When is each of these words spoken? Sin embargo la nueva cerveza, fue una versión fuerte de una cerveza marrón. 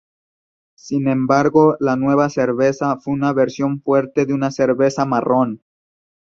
Sin 0.75 1.07
embargo 1.07 1.77
la 1.79 1.95
nueva 1.95 2.27
cerveza, 2.29 2.97
fue 2.97 3.13
una 3.13 3.33
versión 3.33 3.83
fuerte 3.83 4.25
de 4.25 4.33
una 4.33 4.49
cerveza 4.49 5.05
marrón. 5.05 5.61